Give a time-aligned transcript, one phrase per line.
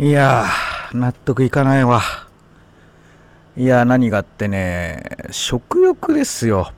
[0.00, 2.00] いやー、納得いかないわ。
[3.56, 5.02] いやー、何があってね、
[5.32, 6.72] 食欲ですよ。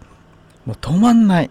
[0.65, 1.51] もう止まんない。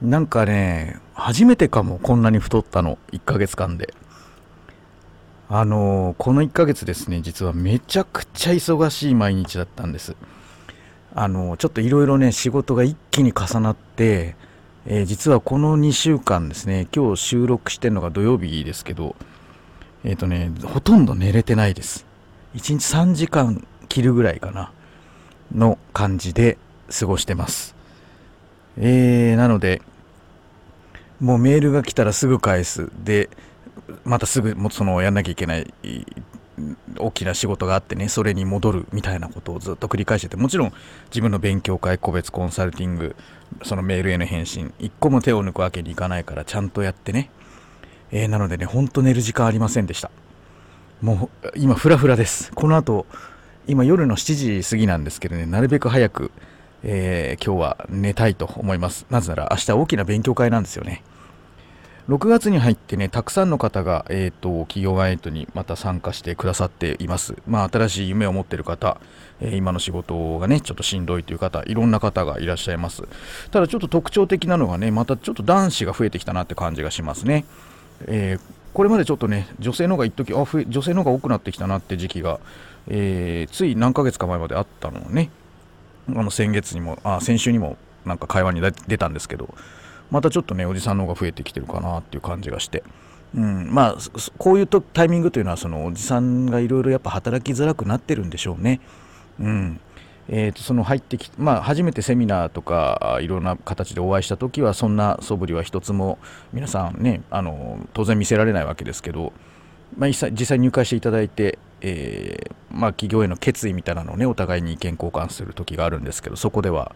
[0.00, 3.92] なんかね、初めてかも、こんなに太ったの、1ヶ月間で。
[5.48, 10.14] あのー、この1ヶ月ですね、実はめちゃくちゃ忙しい毎日だったんです。
[11.12, 14.36] あのー、ちょっといろいろね、仕事が一気に重なって、
[14.86, 19.16] えー、実はこの2週間ですね、今日収録してるのが土曜日ですけど、
[20.04, 22.06] えっ、ー、とね、ほとんど寝れてないです。
[22.54, 24.72] 1日3時間切るぐらいかな、
[25.54, 26.58] の感じで
[26.98, 27.74] 過ごしてます。
[28.78, 29.82] えー、なので、
[31.20, 32.90] もうメールが来たらすぐ返す。
[33.04, 33.30] で、
[34.04, 35.72] またすぐもそのやんなきゃいけない
[36.98, 40.72] 大きな仕事があってねそれに戻るみたいなことをずっと繰り返しててもちろん
[41.06, 43.16] 自分の勉強会個別コンサルティング
[43.62, 47.30] そのメールへの返信一個も手を抜くわけにいかないからちゃんとやってね
[48.12, 50.10] えー、なのでね、ほんと寝る時間ありませんでした。
[51.00, 52.52] もう今、フラフラです。
[52.54, 53.06] この後、
[53.66, 56.30] 今夜の7時過ぎなんですけどね、なるべく早く、
[56.84, 59.06] えー、今日は寝たいと思います。
[59.08, 61.02] なぜなら明日大きな勉強会なんですよね。
[62.08, 67.36] 6月に入ってね、たくさんの方が、えーと、企業ワイトにまた参加してくださっています。
[67.46, 69.00] まあ、新しい夢を持っている方、
[69.40, 73.04] えー、今の仕事がね、ちょっとしんどいという方、いろんな方がいらっしゃいます。
[73.52, 77.44] ただちょっと特徴的なのがね、またちょっと男子が増えてきたなって感じがしますね。
[78.06, 78.40] えー、
[78.72, 82.40] これまでちょっとね、女性の方が一時あ女性の方が多くなってきたなって時期が、
[82.88, 85.30] えー、つい何ヶ月か前まであったのね、
[86.08, 89.54] あの先月にも、あ先週にもなんか会話に出たんですけど、
[90.10, 92.82] またちょっとね、おじさんの方が増えてきてるかなっていう感じがして、
[93.34, 93.96] うん、まあ、
[94.36, 98.80] こういうタイミングというのは、そのおじさんがいろいろやっぱ働きづらくなってるんでしょうね。
[99.40, 99.80] うん。
[100.28, 106.18] えー、とその入ってきまあ、初めてセミナーとかいろんな形でお会いした時はそんな素振りは一つも
[106.52, 109.32] 皆さんねあの当然見せられないわけですけど、
[109.96, 116.94] まあ、実際入会していただいて、えー、まあ、企業への決意みたいなのをねお互いに意見交換する時があるんですけどそこでは、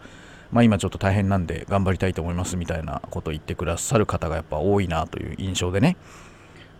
[0.51, 5.97] まあ、今ちょっと大変なんで頑張りたいと思いますみたいなことを言ってくださる方がやっぱ多いなという印象でね、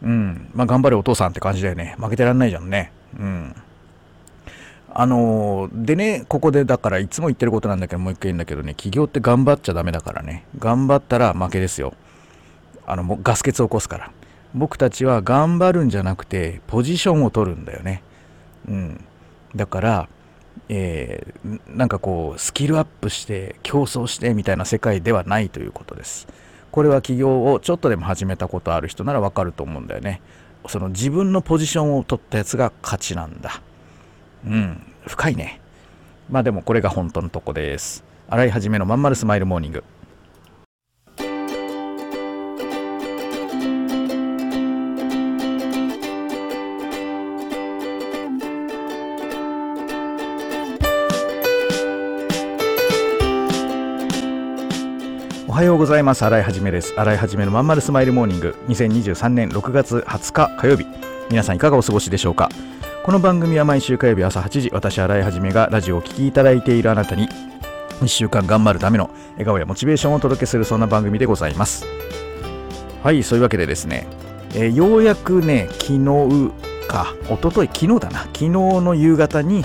[0.01, 0.49] うん。
[0.53, 2.91] まあ、頑張れお父さんって感じだよね負けてらんないじゃんね。
[3.19, 3.55] うん。
[4.99, 11.93] あのでね、ここでだからいつも言ってることなんだけど、もう一回言うんだけどね、企業って頑張っちゃダメだからね、頑張ったら負けですよ。
[12.87, 14.11] あの、もガス欠を起こすから。
[14.55, 18.01] 僕たちは頑張るんじゃなくて、ポジションを取るんだよね。
[18.67, 19.05] うん。
[19.55, 20.09] だから、
[20.67, 26.27] えー、なんかこう、スキルアップして、競争してみたいな世界ではないということです。
[26.71, 30.21] これは企業をちょっとでも始めたことある人ならわかると思うんだよね。
[30.67, 33.61] その自分のポジションを取ったやつが勝ちなんだ。
[34.47, 35.59] うん、深いね。
[36.29, 38.03] まあでもこれが本当のとこです。
[38.29, 39.83] 新井一のまんまるスマイルモーニング。
[55.47, 56.23] おはようございます。
[56.23, 56.93] 新井一です。
[56.97, 58.55] 新井一のまんまるスマイルモーニング。
[58.67, 60.85] 2023年6月20日火曜日。
[61.29, 62.49] 皆さんいかがお過ごしでしょうか？
[63.07, 67.29] この番組は毎週火曜日朝8時私新井はじめがラジオを聴きいただいているあなたに
[68.01, 71.85] 1週間頑張るための笑顔やモチベーションをお届けするそんな番組でございます。
[73.01, 74.07] はいそういうわけでですね、
[74.55, 76.51] えー、ようやくね昨日
[76.89, 79.63] か一昨日昨日だな昨日の夕方に、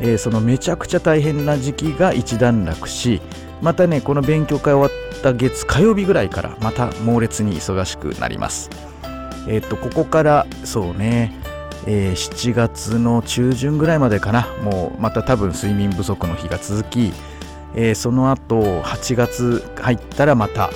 [0.00, 3.20] えー、そのめちゃくちゃ大変な時期が一段落し
[3.60, 8.70] またねこの勉強会終わった月火曜日ぐらいからまた猛烈に忙しくなります。
[9.46, 11.37] えっ、ー、とここからそうね
[11.90, 14.46] えー、7月の中旬ぐらいまでかな。
[14.62, 17.14] もうまた多分睡眠不足の日が続き、
[17.74, 20.68] えー、その後8月入ったらまた、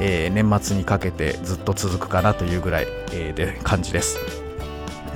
[0.00, 4.18] えー、年末にかけてずっと続くかなというぐらい、えー、で感じです。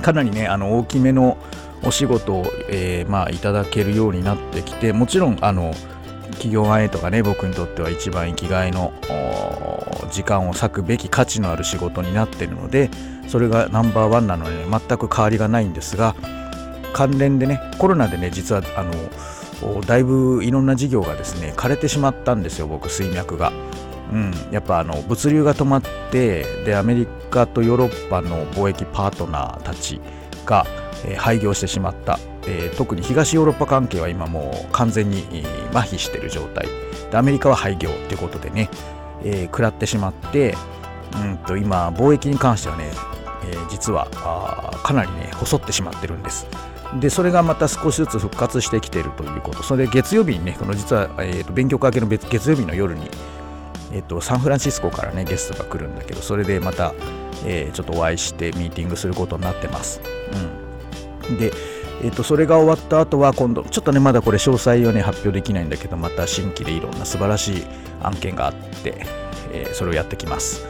[0.03, 1.39] かなりねあの大きめの
[1.83, 5.73] お仕事を、えー、まあいただけるようになってきてもちろんあの
[6.31, 8.93] 企業前とかね僕にとっては一番生きがいの
[10.11, 12.89] 時間を割くべき価値のある仕事になってるので
[13.27, 16.15] それがナンバーワンなので、全く変わりがないんですが
[16.93, 23.51] 関連でねコロナでね実はあのだいぶいろんな事業がですね枯れてしまったんですよ僕水脈が。
[24.11, 30.01] うん、やっぱあの物流が止まってでアメリカとヨーロッパの貿易パートナーたち
[30.47, 30.65] が、
[31.05, 32.17] えー、廃業してしまった、
[32.49, 35.23] えー、特に東ヨーロッパ関係は今もう完全に、
[35.71, 36.67] 麻痺している状態。
[37.11, 38.69] でアメリカは廃業ということでね、
[39.23, 40.55] えー、食らってしまって、
[41.23, 42.91] うんと今貿易に関してはね、
[43.45, 46.47] えー、実はあかなりね細ってしまってるんです。
[46.99, 49.61] でそれがまた少しずつ復活してきてるということ。
[49.63, 53.09] それで月曜日にねこの実は、えーと、勉強会系の月曜日の夜に
[53.91, 56.93] えっと、サンフランシスコからねゲストが来るんだけどそれでまた、
[57.45, 60.01] えー、ちょっとお会いしてミーティングすることになってます。
[61.29, 61.51] うん、で
[62.01, 67.65] えー、とそれが終わった後は今度ちょっとねまだこれ詳細をね発表できないんだけどまた新規でいろんな素晴らしい
[68.01, 69.05] 案件があって、
[69.51, 70.65] えー、それをやってきます、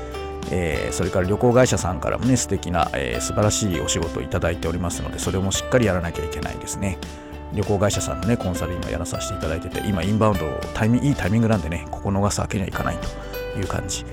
[0.52, 6.98] えー、それから旅行会社さんからもね素敵な、えー、素晴らしいお仕事をいただいておりますのでそれもしっかりやらなきゃいけないですね。
[7.54, 10.46] 旅行会社さんのねコンサル今やらさせていただいてて今インバウンド
[10.76, 12.98] タイミいいタイミングなんでねここ逃すわけにはいかない
[13.54, 14.06] という感じ。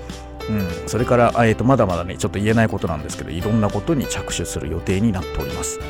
[0.48, 5.80] うん、それから、えー、とまだまだねちょっと言えないことなんですけどいろんなことに着手する予定になっております。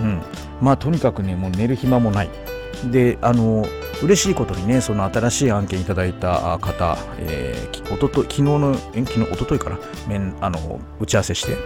[0.00, 0.22] うん、
[0.60, 2.30] まあとにかくねもう寝る暇もない。
[2.90, 3.66] であの
[4.02, 9.76] 嬉しいことにねその新しい案件いただいた方、えー、おとと昨日の延期のおとといから
[10.18, 11.56] んあの打ち合わせして。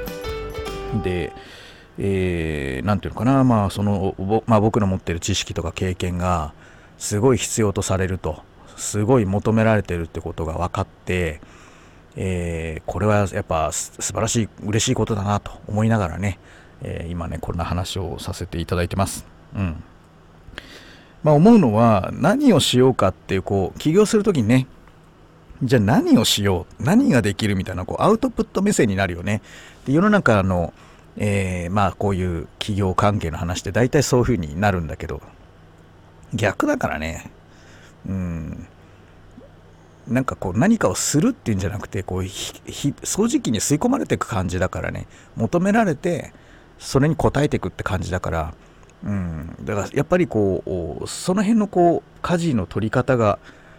[1.03, 1.33] で
[1.97, 6.53] えー、ていうのかな、まあそのまあ、僕の持ってる知識とか経験が
[6.99, 8.43] すごい必要とされると。
[8.77, 11.41] すごい求められてるってことが分かって、
[12.17, 16.39] えー、これはやっぱ素晴らしい嬉しいことだなと思いながらね、
[16.85, 19.27] えー、今ねこんな話をさせていただいてます。
[19.57, 19.83] うん
[21.23, 24.67] まあ、思うのは何をしようかっていうこう起業する時にね
[25.63, 29.41] じゃあ何をしよう何ができるみたいなこうアウトプット目線になるよね。
[29.87, 30.73] で世の中の
[31.17, 35.23] えー、まあこういう企業関係の話って大体そういう風になるんだけど
[36.33, 37.31] 逆だからね
[38.09, 38.67] うん
[40.09, 46.33] なんかこう何かをするっていうんじゃなくてこう掃除機に吸い込まれていく感じだからね求められて
[46.85, 48.55] それに応えていくって感じだから、
[49.05, 53.39] うん、だからやっぱりこうその辺のこう舵の取り方が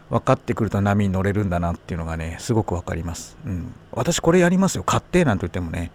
[0.09, 4.83] 分かってくると波に乗れるんだなっていうのがねすごく分かります、うん、私これやりますよ。
[4.83, 5.91] 買ってなんて言ってもね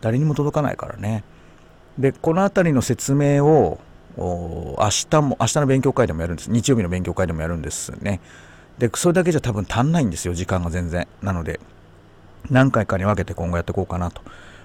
[0.00, 1.24] 誰にも届かないからね。
[1.98, 3.78] でこの辺りの説明を
[4.16, 4.76] 明
[5.10, 6.50] 日も明日の勉強会でもやるんです。
[6.50, 8.20] 日曜日の勉強会でもやるんですね。
[8.78, 10.34] でそれだけじゃ多分足んないんですよ。
[10.34, 11.06] 時間が全然。
[11.22, 11.60] なので
[12.50, 14.22] 何回かに分けて今後やっていこうかなと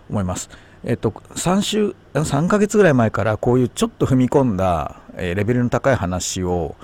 [0.10, 0.50] 思います。
[0.84, 6.76] えっと3週3ヶ月ぐらい前からこういうちょっと踏み込んだ、えレベルの高い話を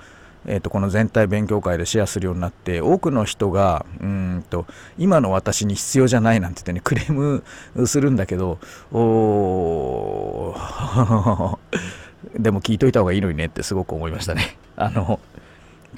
[0.45, 4.65] えー、とこの全体勉強会でシェアするようになって多くの人がうんと
[4.97, 7.43] 今の私に必要じゃないなんて言ってねクレーム
[7.87, 8.59] するんだけど
[8.91, 10.55] お
[12.37, 14.57] でも聞いといた方がいいのにねってすごく思いましたね。
[14.75, 15.19] あの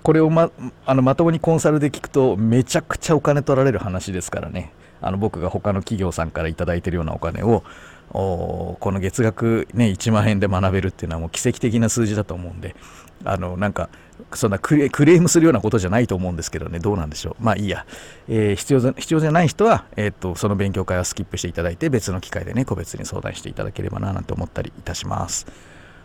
[0.03, 0.51] これをま
[0.85, 4.71] あのまともにコンサルで聞くとめちゃくちゃお金取られる話ですからね
[5.05, 7.63] あの僕が他の企業さんから頂いてるようなお金を
[8.09, 12.75] この月額、ね、1万円で学べるっていうのはもう奇跡的な数字だと思うんで
[13.23, 13.89] あのなんか
[14.33, 17.43] そんなクレームするようなことじゃないと思うんですけどね、どうなんでしょう。
[17.43, 17.85] まあいいや。
[18.29, 25.47] えー、必要必要じゃない人は、えー、っと、その勉強会はスキップしていただいて、別の機会でね、個別に相談していただければな、なんて思ったりいたします。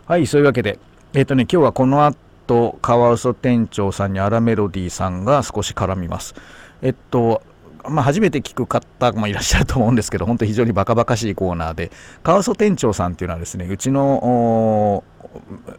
[0.05, 0.77] はい、そういうわけで、
[1.13, 6.35] えー、っとね、今日はこの後、カワウソ店長さんにアラメロディーさんが少し絡みます。
[6.81, 7.41] えっと、
[7.89, 11.91] まあ、初めて聞く方もいらっしゃると思うんですけど、本当非常にバカバカしいコーナーで、
[12.23, 15.03] カワソ店長さんっていうのはですね、うちの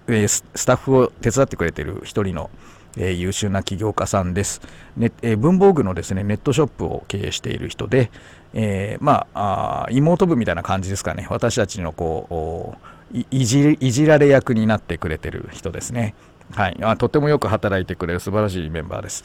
[0.08, 2.50] えスタッフを手伝ってくれてる一人の、
[2.96, 4.60] えー、優秀な起業家さんです、
[4.96, 8.10] ねえー、文房具のですねネットショップを経営している人で、
[8.54, 11.26] えー、まあ妹分みたいな感じですかね。
[11.30, 12.76] 私たちのこ
[13.12, 16.14] ういじいじられ役になってくれてる人ですね。
[16.54, 16.78] はい。
[16.82, 19.24] あとてもよく働いてくれる素晴らしいメンバーです。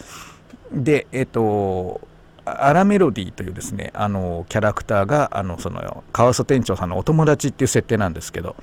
[0.74, 2.02] でえっ、と
[2.48, 8.56] アラメロディというですねあのキャラクターがあのそのカワソ店長さんのお友達っていう設定なんですけど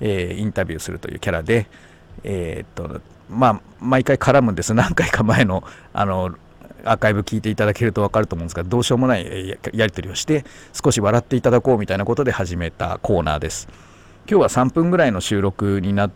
[0.00, 1.66] えー、インタビューするというキャラで、
[2.24, 6.36] えー、っとまあ、毎回絡むんです、 何回か前のあの
[6.84, 13.68] アーカイブ聞いていただけると分かると思うんですが、どうしようもないやり取りをして、少し笑っていただこうみたいなことで始めたコーナーです。
[14.30, 16.10] 今日は3分ぐらいの収録になっ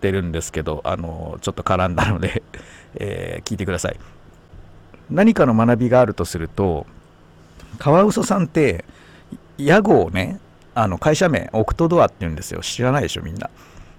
[0.00, 2.44] てるんですけど、あのちょっと絡んだので
[2.94, 3.96] えー、聞いてください。
[5.12, 6.86] 何かの学びがあるとすると、
[7.78, 8.84] カワウソさんって、
[9.58, 10.40] 屋号をね、
[10.74, 12.60] あの会社名、オクトドアって言うんですよ。
[12.60, 13.50] 知らないでしょ、みんな。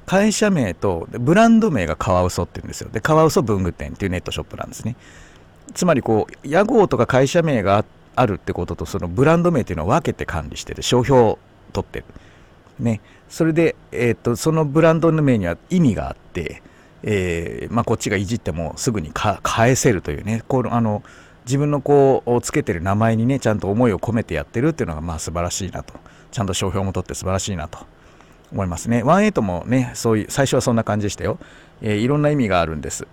[0.05, 2.89] 会社名と、ブランド名がカワウソって言うんですよ。
[2.89, 4.95] で、カワウソ文具店っていうネットショップなんですね。
[5.73, 11.39] つまり、こう、屋号とか会社名があるってことと、そのブランド名っていうのを分けて管理してて、商標を
[11.71, 12.05] 取ってる。
[12.79, 13.01] ね。
[13.29, 16.61] それで、えっ、と、そのブランドの名には意味があって、
[17.03, 21.03] えー、まあ、こっちがいじってもすぐに返せるというね、この、あの、
[21.45, 25.93] 自分のこう、つけてる名前にね、ちゃんと思いを込めてやってるっていうのが、まあ、素晴らしいなと。
[26.31, 27.79] ちゃんと商標も取って素晴らしいなと
[28.51, 29.03] 思いますね。
[29.03, 31.37] 18もね、そういう、最初はそんな感じでしたよ。
[31.81, 33.05] えー、いろんな意味があるんです。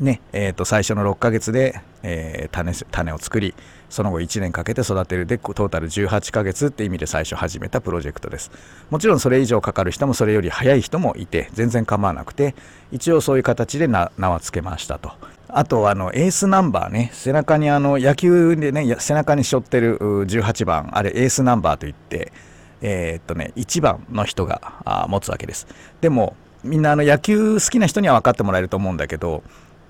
[0.00, 3.54] ね、えー、と最初の6ヶ月で、えー、種種を作り、
[3.92, 8.50] その後1年かけて育てるで、トータル18ヶ月って意味で最初始めたプロジェクトです。
[8.88, 12.54] もちろんそれ以上かかる人もそれより早い人もいて、全然構わなくて、
[12.90, 15.12] 一応そういう形で名は付けましたと。
[15.54, 22.32] あとあのエースナンバーね背中にあの野球でね背中に背負ってる18番あれエースナンバーといって
[22.80, 25.66] えー、っとね1番の人が持つわけです
[26.00, 29.42] でもみんなあの野球好きな人には分かってもらえると思うんだけど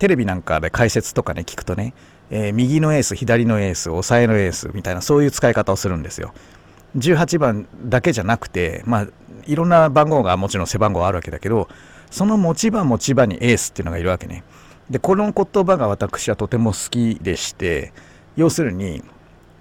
[0.02, 1.94] テレビなんかで解説とかね聞くとね、
[2.34, 6.32] えー、右のエース左のエース抑えのエースみたいなそういう使い方をするんですよ。
[6.96, 9.06] 18番だけじゃなくてまあ
[9.44, 11.68] いろんな番号がもちろん背番号あるわけだけど
[12.10, 14.44] その持ち場持ち場にエースっていうのがいるわけね。
[14.88, 17.92] でこの言葉が私はとても好きでして
[18.36, 19.04] 要するに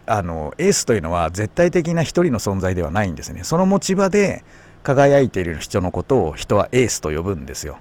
[0.05, 3.43] あのエースというのは絶対的な一人の存在ではないんですね。
[3.43, 4.45] その持ち場で
[4.83, 7.79] 輝いている人のことを人はエースと呼ぶんですよ。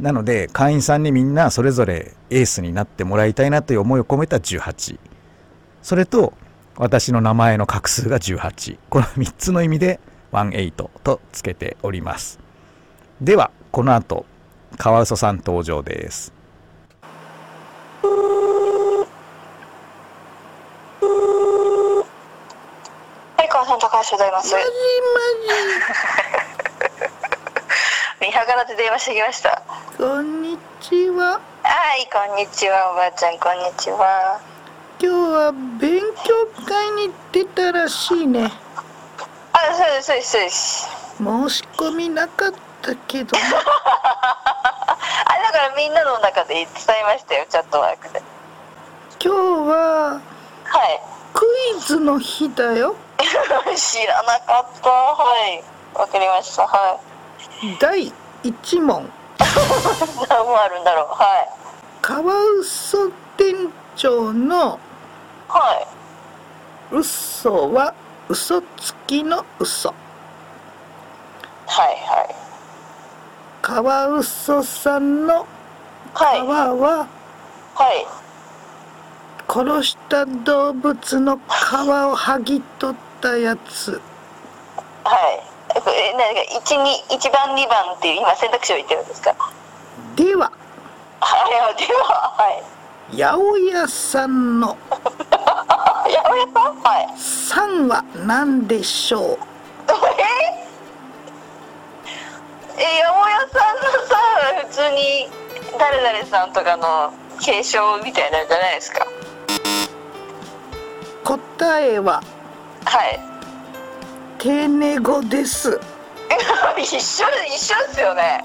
[0.00, 4.98] なので会員さんにみんなそれぞれエースになってもらいたいなという思いを込めた18
[5.82, 6.32] それと
[6.76, 10.00] 私の名前の画数が18この3つの意味で
[10.32, 10.72] 18
[11.04, 12.38] とつけております。
[13.20, 14.24] ではこの後
[14.78, 16.32] カワウソさん登場です。
[23.36, 24.54] はい川さん高橋でございます。
[24.54, 24.70] マジ見
[26.32, 26.39] 計
[28.46, 29.62] らって電話してきました
[29.98, 34.40] こんにちははいこんにちはおばあちゃんこんにちは
[35.00, 38.50] 今日は勉強会に出たらしいね
[39.52, 43.58] あそうですそうですそうです申し込みなかったけどあだ
[45.52, 48.22] からみんなの中で伝えましたよチャットワークで
[49.22, 51.00] 今日ははい
[51.34, 52.96] クイズの日だよ
[53.76, 55.62] 知らなかったはい
[55.94, 56.98] わかりましたは
[57.62, 59.08] い第1問い
[60.28, 61.06] 何もあるんだろう。
[61.08, 61.48] はい。
[62.02, 63.54] カワウソ店
[63.96, 64.78] 長の
[65.48, 65.74] は
[66.92, 66.94] い。
[66.94, 67.94] 嘘は
[68.28, 69.88] 嘘つきの嘘。
[69.88, 69.94] は
[71.84, 72.34] いはい。
[73.62, 75.46] カワウソさんの
[76.14, 76.40] はい。
[76.40, 77.06] 皮は
[77.74, 78.06] はい。
[79.48, 84.00] 殺した動物の皮を剥ぎ取ったやつ。
[85.04, 85.49] はい
[85.80, 89.34] えこれ何か一二一番二番っていう今選択肢を言ってるんですか？
[90.16, 90.50] では。
[91.20, 92.04] はいでは
[92.36, 92.62] はい。
[93.20, 94.76] 八百屋さんの。
[95.30, 99.38] あやめたはい「さん」は何でしょう？
[102.78, 104.16] ええ八百屋さんのさ
[104.68, 105.28] 普通に
[105.78, 109.06] 誰々さんとかの継承みたいなんじゃないですか？
[111.24, 112.22] 答えは。
[112.84, 113.20] はい
[114.42, 115.78] 丁寧語です
[116.78, 118.42] 一緒一緒ですよね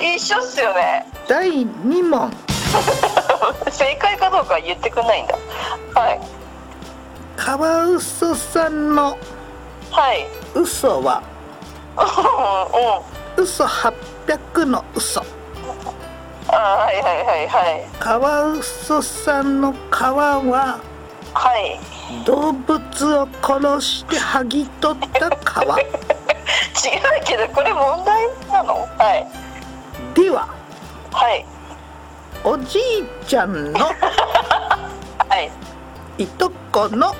[0.00, 2.30] 一緒っすよね第2問
[3.70, 5.06] 正解かどうか言ってくん。
[5.06, 5.26] ないん。
[5.26, 5.34] だ
[5.94, 6.20] はい
[7.36, 8.94] カワウソさん。
[8.94, 9.18] の
[9.90, 11.22] はい嘘は
[13.36, 13.40] うん。
[13.40, 13.44] うん。
[13.44, 15.22] 嘘800の嘘
[16.48, 19.60] あはいはいはいはいカワウソさん。
[19.60, 20.80] の皮は
[21.34, 21.78] はい
[22.24, 25.32] 動物を殺して剥ぎ取った皮
[26.86, 28.74] 違うけどこれ問題なの？
[28.98, 29.26] はい。
[30.14, 30.48] では
[31.12, 31.44] はい。
[32.42, 32.82] おじい
[33.26, 33.92] ちゃんの は
[36.18, 36.22] い。
[36.22, 37.14] いとこのは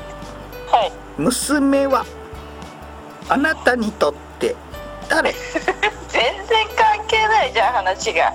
[0.84, 0.92] い。
[1.18, 2.04] 娘は
[3.28, 4.56] あなたにとって
[5.08, 5.32] 誰？
[6.08, 8.32] 全然関係ないじゃん話が。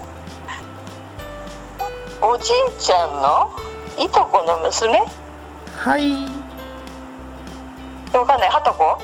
[2.22, 3.50] おじいちゃんの
[3.98, 5.00] いとこの娘？
[5.78, 6.45] はい
[8.20, 8.50] わかんない。
[8.50, 8.98] はとこ？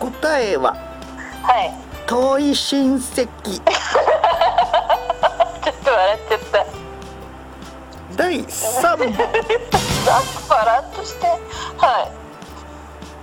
[0.00, 0.74] 答えは？
[1.42, 1.72] はい。
[2.06, 3.26] 遠い親戚。
[3.46, 3.62] ちょ
[5.72, 6.64] っと笑っちゃった。
[8.16, 9.28] 第3問ざっ
[10.48, 11.26] ぱらっとして。
[11.26, 11.38] はい。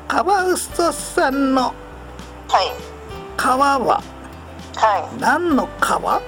[0.07, 1.73] カワウソさんの
[2.47, 2.71] はい。
[3.37, 4.01] 皮は？
[4.77, 5.07] はい。
[5.19, 5.91] 何の皮？
[5.93, 6.21] あ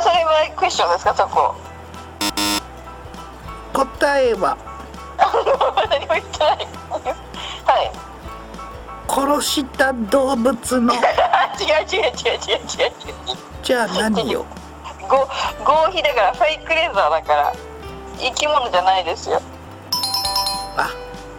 [0.00, 1.14] それはクエスチョンですか？
[1.14, 1.54] そこ
[4.02, 4.56] 答えは？
[5.88, 6.56] 何も言ってない
[7.64, 7.92] はい
[9.08, 10.92] 殺した動物の？
[10.94, 10.96] あ
[11.60, 14.44] 違う違う違う違う違う違うじゃあ何よ？
[15.08, 15.18] ご
[15.64, 17.52] 合皮だからフェイクレーザーだから
[18.18, 19.40] 生き物じゃないですよ。
[20.76, 20.90] あ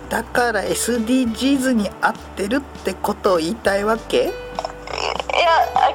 [0.09, 4.23] だから SDGs に合ってるってことを言いたいわけ？
[4.23, 4.31] いや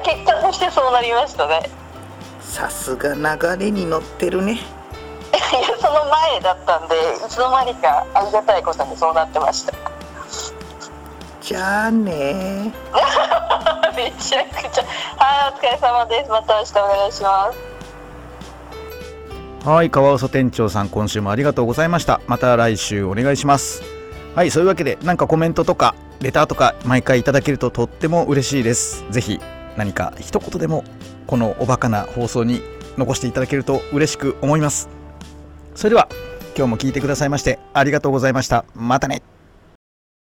[0.03, 1.67] 結果としてそうなりましたね。
[2.41, 4.59] さすが流れに乗ってるね
[5.79, 9.73] その前だったんでいつの間にかありがたいことにそうなってました
[11.41, 12.71] じゃあね
[13.95, 14.83] めちゃくちゃ
[15.17, 17.69] はいお疲れ様ですまた明日お願いします
[19.65, 22.21] はい、カワウソ店長さん、今週もありがとうございました。
[22.27, 23.83] また来週お願いします。
[24.33, 29.03] はい、そういうわけで、なんかコメントとか、レターとか、毎回いただけるととっても嬉しいです。
[29.11, 29.41] ぜひ、
[29.79, 30.83] 何か一言でも
[31.25, 32.61] このおバカな放送に
[32.97, 34.98] 残していただけると嬉しく思います
[35.79, 36.09] それでは
[36.57, 38.65] 今日も聴いてくださいましてありがとうございました。
[38.75, 39.21] またね。